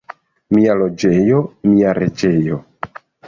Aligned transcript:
Mia 0.57 0.75
loĝejo— 0.79 1.43
mia 1.73 1.93
reĝejo. 1.99 2.61